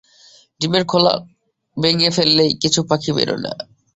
[0.61, 1.13] ডিমের খোলা
[1.77, 3.53] ভেঙে ফেললেই কিছু পাখি বেরোয় না।